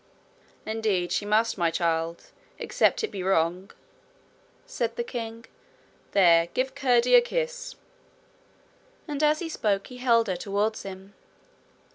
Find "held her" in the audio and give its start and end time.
9.97-10.35